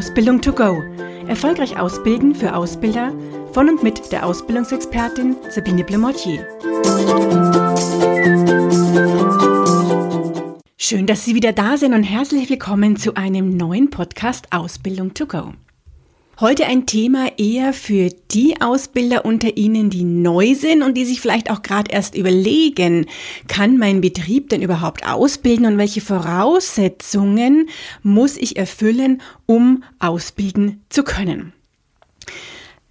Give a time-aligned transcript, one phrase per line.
[0.00, 0.82] Ausbildung to go.
[1.28, 3.12] Erfolgreich ausbilden für Ausbilder
[3.52, 6.48] von und mit der Ausbildungsexpertin Sabine Blemortier.
[10.78, 15.26] Schön, dass Sie wieder da sind und herzlich willkommen zu einem neuen Podcast Ausbildung to
[15.26, 15.52] go.
[16.40, 21.20] Heute ein Thema eher für die Ausbilder unter Ihnen, die neu sind und die sich
[21.20, 23.04] vielleicht auch gerade erst überlegen,
[23.46, 27.68] kann mein Betrieb denn überhaupt ausbilden und welche Voraussetzungen
[28.02, 31.52] muss ich erfüllen, um ausbilden zu können.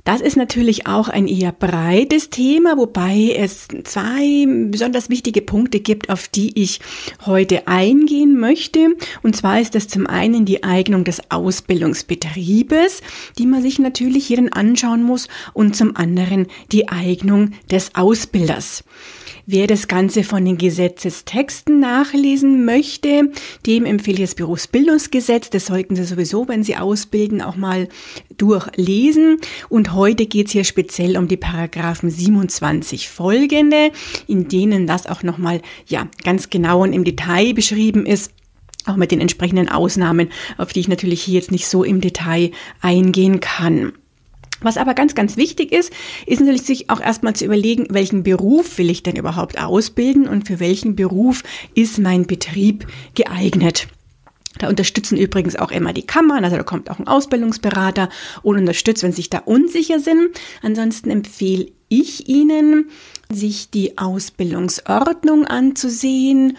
[0.09, 6.09] Das ist natürlich auch ein eher breites Thema, wobei es zwei besonders wichtige Punkte gibt,
[6.09, 6.79] auf die ich
[7.27, 8.95] heute eingehen möchte.
[9.21, 13.01] Und zwar ist das zum einen die Eignung des Ausbildungsbetriebes,
[13.37, 18.83] die man sich natürlich hier dann anschauen muss, und zum anderen die Eignung des Ausbilders.
[19.51, 23.31] Wer das Ganze von den Gesetzestexten nachlesen möchte,
[23.65, 25.49] dem empfehle ich das Berufsbildungsgesetz.
[25.49, 27.87] Das sollten Sie sowieso, wenn Sie ausbilden, auch mal
[28.41, 29.37] durchlesen.
[29.69, 33.91] Und heute geht es hier speziell um die Paragraphen 27 folgende,
[34.27, 38.31] in denen das auch nochmal ja, ganz genau und im Detail beschrieben ist
[38.85, 42.51] auch mit den entsprechenden Ausnahmen, auf die ich natürlich hier jetzt nicht so im Detail
[42.81, 43.91] eingehen kann.
[44.61, 45.91] Was aber ganz, ganz wichtig ist,
[46.25, 50.47] ist natürlich sich auch erstmal zu überlegen, welchen Beruf will ich denn überhaupt ausbilden und
[50.47, 51.43] für welchen Beruf
[51.75, 53.87] ist mein Betrieb geeignet.
[54.59, 58.09] Da unterstützen übrigens auch immer die Kammern, also da kommt auch ein Ausbildungsberater
[58.43, 60.29] und unterstützt, wenn Sie sich da unsicher sind.
[60.61, 62.89] Ansonsten empfehle ich Ihnen,
[63.31, 66.57] sich die Ausbildungsordnung anzusehen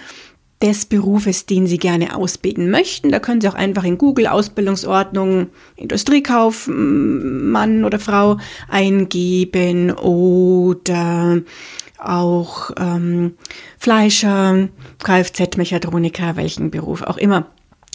[0.63, 3.11] des Berufes, den Sie gerne ausbilden möchten.
[3.11, 8.37] Da können Sie auch einfach in Google Ausbildungsordnung Industriekaufmann oder Frau
[8.69, 11.41] eingeben oder
[11.99, 13.35] auch ähm,
[13.79, 14.69] Fleischer,
[15.03, 17.47] Kfz-Mechatroniker, welchen Beruf auch immer.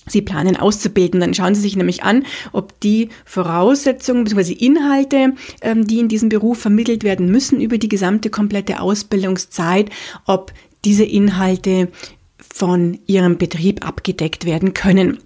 [0.08, 4.54] Sie planen auszubilden, dann schauen Sie sich nämlich an, ob die Voraussetzungen bzw.
[4.54, 9.90] Inhalte, ähm, die in diesem Beruf vermittelt werden müssen über die gesamte komplette Ausbildungszeit,
[10.26, 11.90] ob diese Inhalte
[12.38, 15.18] von ihrem Betrieb abgedeckt werden können.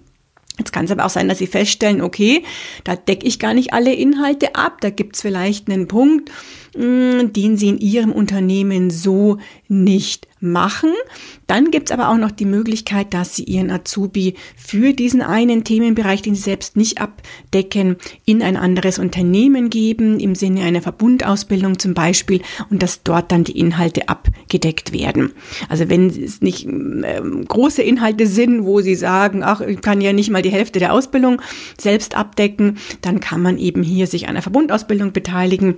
[0.58, 2.42] Jetzt kann es aber auch sein, dass Sie feststellen, okay,
[2.84, 6.30] da decke ich gar nicht alle Inhalte ab, da gibt es vielleicht einen Punkt,
[6.76, 10.92] mm, den Sie in Ihrem Unternehmen so nicht machen.
[11.46, 15.64] Dann gibt es aber auch noch die Möglichkeit, dass Sie Ihren Azubi für diesen einen
[15.64, 21.78] Themenbereich, den Sie selbst nicht abdecken, in ein anderes Unternehmen geben, im Sinne einer Verbundausbildung
[21.78, 22.40] zum Beispiel,
[22.70, 25.32] und dass dort dann die Inhalte abgedeckt werden.
[25.68, 30.12] Also wenn es nicht äh, große Inhalte sind, wo Sie sagen, ach, ich kann ja
[30.12, 31.42] nicht mal die Hälfte der Ausbildung
[31.78, 35.76] selbst abdecken, dann kann man eben hier sich einer Verbundausbildung beteiligen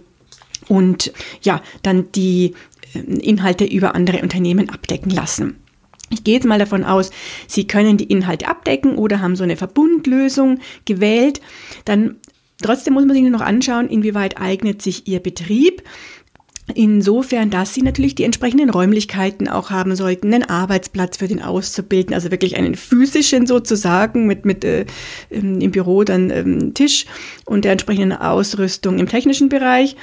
[0.69, 1.13] und
[1.43, 2.55] ja, dann die
[2.95, 5.57] Inhalte über andere Unternehmen abdecken lassen.
[6.11, 7.11] Ich gehe jetzt mal davon aus,
[7.47, 11.41] Sie können die Inhalte abdecken oder haben so eine Verbundlösung gewählt.
[11.85, 12.17] Dann
[12.63, 15.83] trotzdem muss man sich nur noch anschauen, inwieweit eignet sich Ihr Betrieb.
[16.75, 22.15] Insofern, dass sie natürlich die entsprechenden Räumlichkeiten auch haben sollten, einen Arbeitsplatz für den Auszubilden,
[22.15, 24.87] also wirklich einen physischen sozusagen mit, mit äh,
[25.31, 27.07] im Büro dann ähm, Tisch
[27.47, 29.97] und der entsprechenden Ausrüstung im technischen Bereich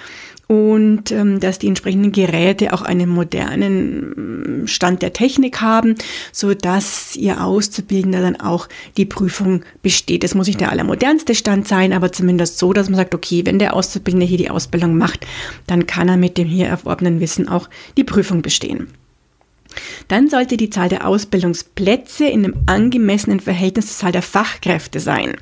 [0.50, 5.94] und ähm, dass die entsprechenden Geräte auch einen modernen mm, Stand der Technik haben,
[6.32, 8.68] so dass ihr Auszubildender dann auch
[8.98, 10.24] die Prüfung besteht.
[10.24, 13.60] Es muss nicht der allermodernste Stand sein, aber zumindest so, dass man sagt, okay, wenn
[13.60, 15.28] der Auszubildende hier die Ausbildung macht,
[15.68, 18.88] dann kann er mit dem hier erworbenen Wissen auch die Prüfung bestehen.
[20.08, 25.36] Dann sollte die Zahl der Ausbildungsplätze in einem angemessenen Verhältnis zur Zahl der Fachkräfte sein.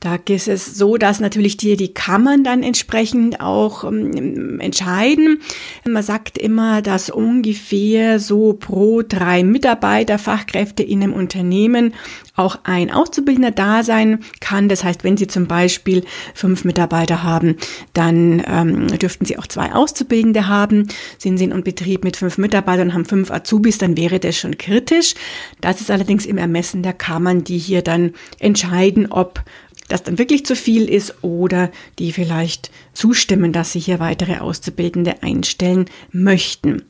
[0.00, 5.40] Da ist es so, dass natürlich die, die Kammern dann entsprechend auch ähm, entscheiden.
[5.88, 11.94] Man sagt immer, dass ungefähr so pro drei Mitarbeiter, Fachkräfte in einem Unternehmen
[12.36, 14.68] auch ein Auszubildender da sein kann.
[14.68, 17.56] Das heißt, wenn Sie zum Beispiel fünf Mitarbeiter haben,
[17.92, 20.86] dann ähm, dürften Sie auch zwei Auszubildende haben.
[21.18, 24.36] Sind Sie in einem Betrieb mit fünf Mitarbeitern und haben fünf Azubis, dann wäre das
[24.36, 25.14] schon kritisch.
[25.60, 29.42] Das ist allerdings im Ermessen der Kammern, die hier dann entscheiden, ob
[29.88, 35.22] das dann wirklich zu viel ist oder die vielleicht zustimmen, dass sie hier weitere Auszubildende
[35.22, 36.82] einstellen möchten.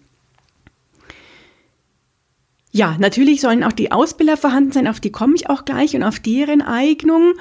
[2.71, 6.03] Ja, natürlich sollen auch die Ausbilder vorhanden sein, auf die komme ich auch gleich und
[6.03, 7.35] auf deren Eignung.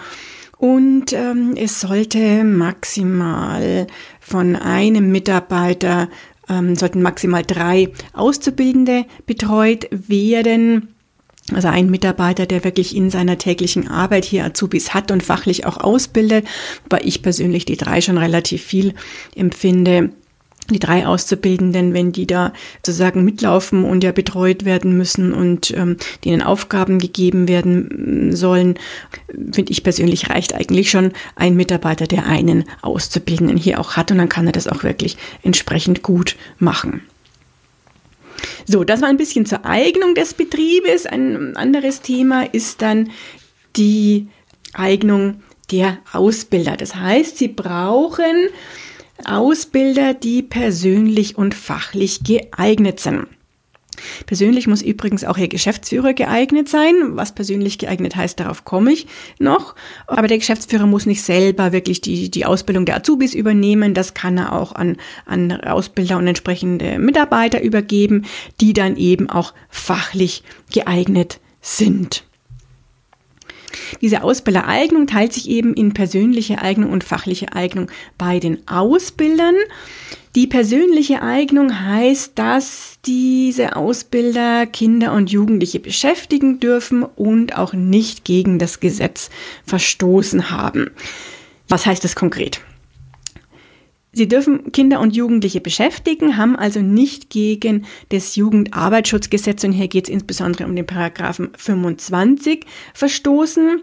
[0.57, 3.85] Und ähm, es sollte maximal
[4.19, 6.09] von einem Mitarbeiter,
[6.49, 10.95] ähm, sollten maximal drei Auszubildende betreut werden.
[11.53, 15.77] Also ein Mitarbeiter, der wirklich in seiner täglichen Arbeit hier Azubis hat und fachlich auch
[15.77, 16.45] ausbildet,
[16.83, 18.93] wobei ich persönlich die drei schon relativ viel
[19.35, 20.09] empfinde.
[20.69, 22.51] die drei Auszubildenden, wenn die da
[22.85, 25.95] sozusagen mitlaufen und ja betreut werden müssen und ähm,
[26.25, 28.75] denen Aufgaben gegeben werden mm, sollen,
[29.53, 34.17] finde ich persönlich reicht eigentlich schon ein Mitarbeiter, der einen Auszubildenden hier auch hat und
[34.17, 37.01] dann kann er das auch wirklich entsprechend gut machen.
[38.69, 41.05] So, das war ein bisschen zur Eignung des Betriebes.
[41.05, 43.11] Ein anderes Thema ist dann
[43.77, 44.27] die
[44.73, 45.41] Eignung
[45.71, 46.75] der Ausbilder.
[46.75, 48.49] Das heißt, sie brauchen
[49.23, 53.27] Ausbilder, die persönlich und fachlich geeignet sind.
[54.25, 56.93] Persönlich muss übrigens auch Ihr Geschäftsführer geeignet sein.
[57.11, 59.07] Was persönlich geeignet heißt, darauf komme ich
[59.39, 59.75] noch.
[60.07, 63.93] Aber der Geschäftsführer muss nicht selber wirklich die, die Ausbildung der Azubis übernehmen.
[63.93, 68.25] Das kann er auch an, an Ausbilder und entsprechende Mitarbeiter übergeben,
[68.61, 72.23] die dann eben auch fachlich geeignet sind.
[74.01, 79.55] Diese Ausbildereignung teilt sich eben in persönliche Eignung und fachliche Eignung bei den Ausbildern.
[80.35, 88.23] Die persönliche Eignung heißt, dass diese Ausbilder Kinder und Jugendliche beschäftigen dürfen und auch nicht
[88.23, 89.29] gegen das Gesetz
[89.65, 90.91] verstoßen haben.
[91.67, 92.61] Was heißt das konkret?
[94.13, 100.05] Sie dürfen Kinder und Jugendliche beschäftigen, haben also nicht gegen das Jugendarbeitsschutzgesetz, und hier geht
[100.05, 103.81] es insbesondere um den Paragraphen 25, verstoßen.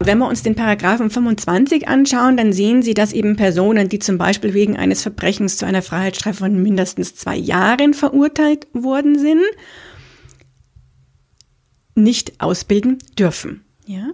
[0.00, 4.16] Wenn wir uns den Paragraphen 25 anschauen, dann sehen Sie, dass eben Personen, die zum
[4.16, 9.42] Beispiel wegen eines Verbrechens zu einer Freiheitsstrafe von mindestens zwei Jahren verurteilt worden sind,
[11.96, 13.64] nicht ausbilden dürfen.
[13.86, 14.10] Ja?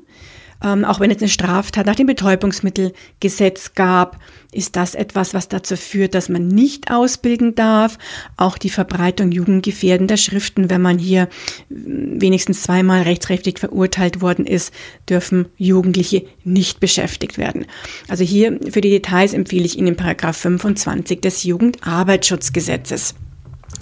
[0.64, 4.18] Ähm, auch wenn es eine Straftat nach dem Betäubungsmittelgesetz gab,
[4.50, 7.98] ist das etwas, was dazu führt, dass man nicht ausbilden darf.
[8.38, 11.28] Auch die Verbreitung jugendgefährdender Schriften, wenn man hier
[11.68, 14.72] wenigstens zweimal rechtskräftig verurteilt worden ist,
[15.08, 17.66] dürfen Jugendliche nicht beschäftigt werden.
[18.08, 23.14] Also hier für die Details empfehle ich Ihnen Paragraph 25 des Jugendarbeitsschutzgesetzes.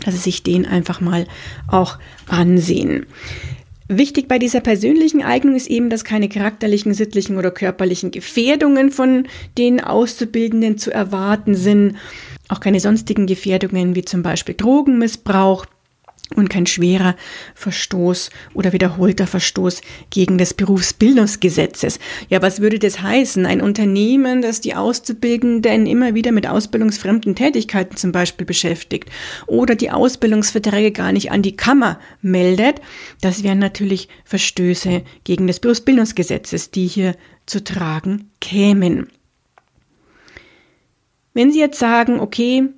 [0.05, 1.29] Also sich den einfach mal
[1.69, 3.07] auch ansehen.
[3.99, 9.29] Wichtig bei dieser persönlichen Eignung ist eben, dass keine charakterlichen, sittlichen oder körperlichen Gefährdungen von
[9.59, 11.97] den Auszubildenden zu erwarten sind.
[12.49, 15.67] Auch keine sonstigen Gefährdungen wie zum Beispiel Drogenmissbrauch,
[16.35, 17.17] und kein schwerer
[17.55, 21.99] Verstoß oder wiederholter Verstoß gegen das Berufsbildungsgesetzes.
[22.29, 23.47] Ja, was würde das heißen?
[23.47, 29.11] Ein Unternehmen, das die Auszubildenden immer wieder mit ausbildungsfremden Tätigkeiten zum Beispiel beschäftigt
[29.47, 32.81] oder die Ausbildungsverträge gar nicht an die Kammer meldet,
[33.21, 37.15] das wären natürlich Verstöße gegen das Berufsbildungsgesetzes, die hier
[37.47, 39.09] zu tragen kämen.
[41.35, 42.69] Wenn Sie jetzt sagen, okay,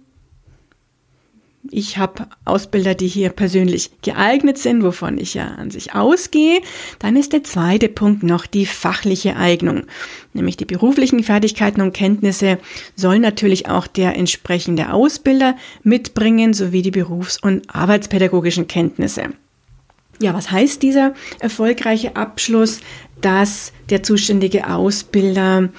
[1.70, 6.60] ich habe Ausbilder, die hier persönlich geeignet sind, wovon ich ja an sich ausgehe.
[6.98, 9.84] Dann ist der zweite Punkt noch die fachliche Eignung.
[10.32, 12.58] Nämlich die beruflichen Fertigkeiten und Kenntnisse
[12.96, 19.30] soll natürlich auch der entsprechende Ausbilder mitbringen, sowie die berufs- und arbeitspädagogischen Kenntnisse.
[20.20, 22.80] Ja, was heißt dieser erfolgreiche Abschluss?
[23.20, 25.70] Dass der zuständige Ausbilder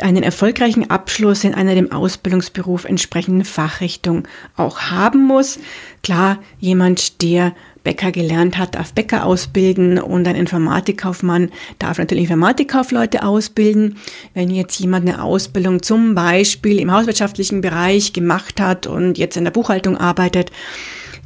[0.00, 4.26] einen erfolgreichen Abschluss in einer dem Ausbildungsberuf entsprechenden Fachrichtung
[4.56, 5.58] auch haben muss.
[6.02, 7.54] Klar, jemand, der
[7.84, 13.96] Bäcker gelernt hat, darf Bäcker ausbilden und ein Informatikkaufmann darf natürlich Informatikkaufleute ausbilden.
[14.34, 19.44] Wenn jetzt jemand eine Ausbildung zum Beispiel im hauswirtschaftlichen Bereich gemacht hat und jetzt in
[19.44, 20.50] der Buchhaltung arbeitet,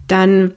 [0.06, 0.55] dann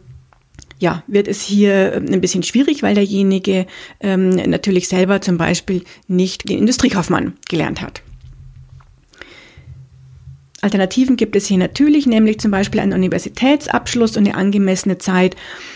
[0.79, 3.65] ja, wird es hier ein bisschen schwierig, weil derjenige
[4.01, 8.01] ähm, natürlich selber zum Beispiel nicht den Industriekaufmann gelernt hat.
[10.65, 15.35] Alternativen gibt es hier natürlich, nämlich zum Beispiel einen Universitätsabschluss und eine angemessene Zeit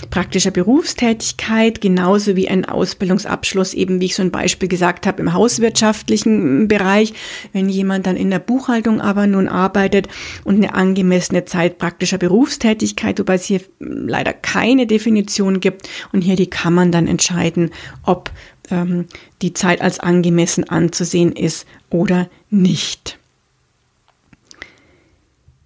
[0.10, 5.36] praktischer Berufstätigkeit, genauso wie ein Ausbildungsabschluss, eben wie ich so ein Beispiel gesagt habe, im
[5.36, 7.14] hauswirtschaftlichen Bereich.
[7.54, 10.08] Wenn jemand dann in der Buchhaltung aber nun arbeitet
[10.44, 16.36] und eine angemessene Zeit praktischer Berufstätigkeit, wobei es hier leider keine Definition gibt und hier
[16.36, 17.70] die kann man dann entscheiden,
[18.02, 18.32] ob
[18.72, 19.06] ähm,
[19.44, 23.19] die Zeit als angemessen anzusehen ist oder nicht.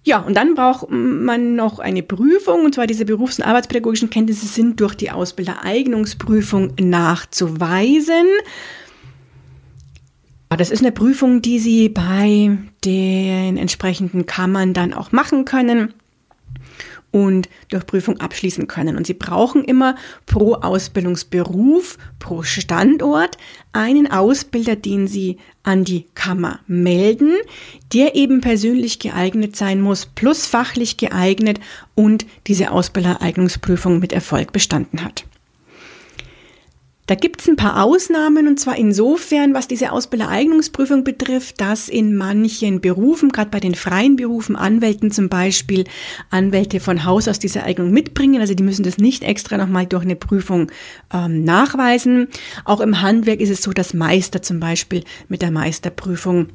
[0.06, 4.46] Ja, und dann braucht man noch eine Prüfung, und zwar diese berufs- und arbeitspädagogischen Kenntnisse
[4.46, 8.26] sind durch die Ausbildereignungsprüfung nachzuweisen.
[10.50, 15.94] Das ist eine Prüfung, die Sie bei den entsprechenden Kammern dann auch machen können
[17.14, 18.96] und durch Prüfung abschließen können.
[18.96, 19.94] Und Sie brauchen immer
[20.26, 23.38] pro Ausbildungsberuf, pro Standort
[23.72, 27.30] einen Ausbilder, den Sie an die Kammer melden,
[27.92, 31.60] der eben persönlich geeignet sein muss, plus fachlich geeignet
[31.94, 35.24] und diese Ausbildereignungsprüfung mit Erfolg bestanden hat.
[37.06, 42.16] Da gibt es ein paar Ausnahmen und zwar insofern, was diese Ausbildereignungsprüfung betrifft, dass in
[42.16, 45.84] manchen Berufen, gerade bei den freien Berufen, Anwälten zum Beispiel,
[46.30, 48.40] Anwälte von Haus aus diese Eignung mitbringen.
[48.40, 50.72] Also die müssen das nicht extra nochmal durch eine Prüfung
[51.12, 52.28] ähm, nachweisen.
[52.64, 56.48] Auch im Handwerk ist es so, dass Meister zum Beispiel mit der Meisterprüfung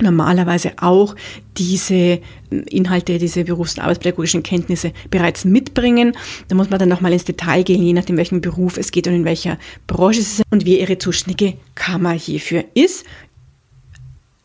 [0.00, 1.16] normalerweise auch
[1.56, 6.16] diese äh, Inhalte, diese berufs- und arbeitspädagogischen Kenntnisse bereits mitbringen.
[6.48, 9.14] Da muss man dann nochmal ins Detail gehen, je nachdem, welchen Beruf es geht und
[9.14, 13.04] in welcher Branche es ist und wie ihre zuständige Kammer hierfür ist.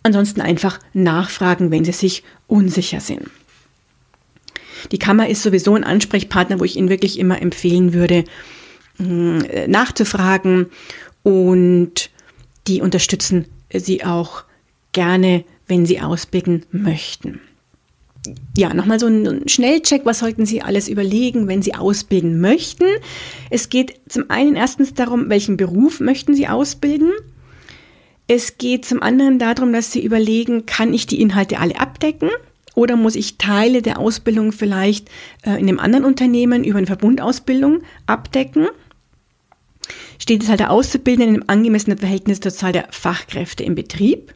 [0.04, 3.30] Ansonsten einfach nachfragen, wenn sie sich unsicher sind.
[4.92, 8.24] Die Kammer ist sowieso ein Ansprechpartner, wo ich Ihnen wirklich immer empfehlen würde,
[9.00, 10.68] äh, nachzufragen
[11.22, 12.10] und
[12.68, 14.44] die unterstützen Sie auch
[14.92, 17.40] gerne, wenn Sie ausbilden möchten.
[18.56, 20.06] Ja, nochmal so ein Schnellcheck.
[20.06, 22.86] Was sollten Sie alles überlegen, wenn Sie ausbilden möchten?
[23.50, 27.12] Es geht zum einen erstens darum, welchen Beruf möchten Sie ausbilden?
[28.28, 32.30] Es geht zum anderen darum, dass Sie überlegen, kann ich die Inhalte alle abdecken?
[32.76, 35.10] Oder muss ich Teile der Ausbildung vielleicht
[35.44, 38.68] äh, in einem anderen Unternehmen über eine Verbundausbildung abdecken?
[40.20, 44.34] Steht es halt der Auszubildende in einem angemessenen Verhältnis zur Zahl der Fachkräfte im Betrieb?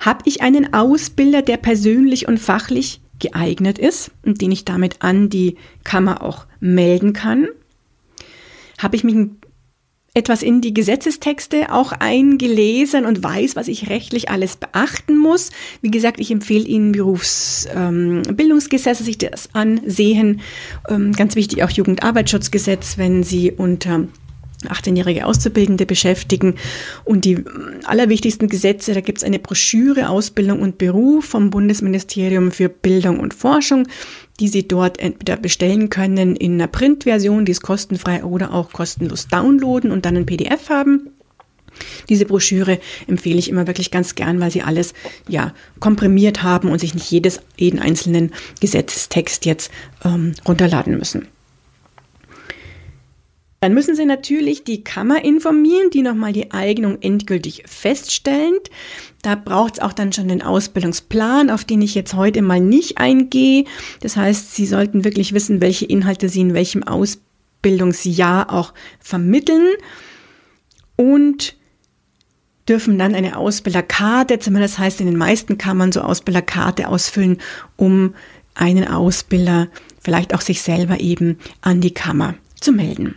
[0.00, 5.30] Habe ich einen Ausbilder, der persönlich und fachlich geeignet ist und den ich damit an
[5.30, 7.48] die Kammer auch melden kann?
[8.78, 9.16] Habe ich mich
[10.16, 15.50] etwas in die Gesetzestexte auch eingelesen und weiß, was ich rechtlich alles beachten muss.
[15.82, 20.40] Wie gesagt, ich empfehle Ihnen Berufsbildungsgesetze, ähm, sich das ansehen.
[20.88, 24.08] Ähm, ganz wichtig auch Jugendarbeitsschutzgesetz, wenn Sie unter
[24.68, 26.54] 18-jährige Auszubildende beschäftigen.
[27.04, 27.44] Und die
[27.84, 33.34] allerwichtigsten Gesetze, da gibt es eine Broschüre Ausbildung und Beruf vom Bundesministerium für Bildung und
[33.34, 33.86] Forschung,
[34.40, 39.28] die Sie dort entweder bestellen können in einer Printversion, die ist kostenfrei oder auch kostenlos
[39.28, 41.10] downloaden und dann ein PDF haben.
[42.08, 44.94] Diese Broschüre empfehle ich immer wirklich ganz gern, weil sie alles
[45.28, 49.70] ja komprimiert haben und sich nicht jedes, jeden einzelnen Gesetzestext jetzt
[50.04, 51.28] ähm, runterladen müssen.
[53.66, 58.70] Dann müssen Sie natürlich die Kammer informieren, die nochmal die Eignung endgültig feststellt.
[59.22, 62.98] Da braucht es auch dann schon den Ausbildungsplan, auf den ich jetzt heute mal nicht
[62.98, 63.64] eingehe.
[63.98, 69.66] Das heißt, Sie sollten wirklich wissen, welche Inhalte Sie in welchem Ausbildungsjahr auch vermitteln
[70.94, 71.56] und
[72.68, 77.38] dürfen dann eine Ausbilderkarte, zumindest heißt in den meisten Kammern so Ausbilderkarte ausfüllen,
[77.74, 78.14] um
[78.54, 79.66] einen Ausbilder,
[80.00, 83.16] vielleicht auch sich selber eben an die Kammer zu melden.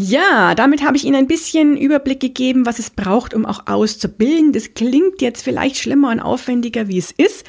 [0.00, 4.52] Ja, damit habe ich Ihnen ein bisschen Überblick gegeben, was es braucht, um auch auszubilden.
[4.52, 7.44] Das klingt jetzt vielleicht schlimmer und aufwendiger, wie es ist.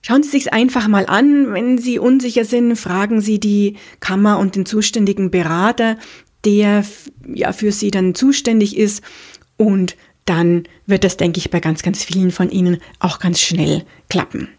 [0.00, 1.52] Schauen Sie sich einfach mal an.
[1.52, 5.98] Wenn Sie unsicher sind, fragen Sie die Kammer und den zuständigen Berater,
[6.44, 6.84] der
[7.26, 9.02] ja für Sie dann zuständig ist.
[9.56, 13.84] Und dann wird das, denke ich, bei ganz, ganz vielen von Ihnen auch ganz schnell
[14.08, 14.50] klappen.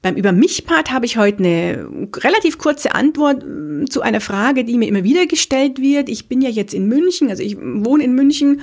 [0.00, 4.78] Beim Über mich-Part habe ich heute eine relativ kurze Antwort mm, zu einer Frage, die
[4.78, 6.08] mir immer wieder gestellt wird.
[6.08, 8.60] Ich bin ja jetzt in München, also ich wohne in München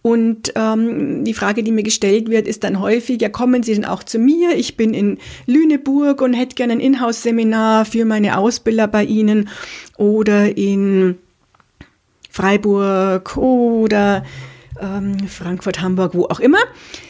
[0.00, 3.84] und ähm, die Frage, die mir gestellt wird, ist dann häufig, ja kommen Sie denn
[3.84, 4.56] auch zu mir?
[4.56, 9.50] Ich bin in Lüneburg und hätte gerne ein Inhouse-Seminar für meine Ausbilder bei Ihnen
[9.98, 11.18] oder in
[12.30, 14.24] Freiburg oder
[14.80, 16.58] ähm, Frankfurt, Hamburg, wo auch immer.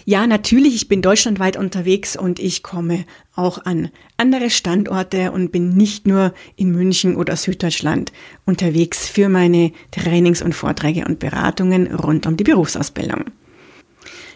[0.04, 5.70] Ja, natürlich, ich bin deutschlandweit unterwegs und ich komme auch an andere Standorte und bin
[5.70, 8.12] nicht nur in München oder Süddeutschland
[8.44, 13.26] unterwegs für meine Trainings und Vorträge und Beratungen rund um die Berufsausbildung.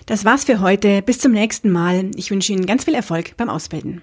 [0.06, 1.02] Das war's für heute.
[1.02, 2.10] Bis zum nächsten Mal.
[2.16, 4.02] Ich wünsche Ihnen ganz viel Erfolg beim Ausbilden.